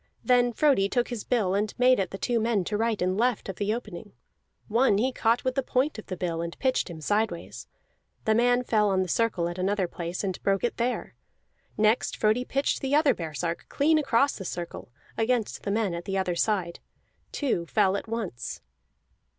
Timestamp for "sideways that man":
7.01-8.63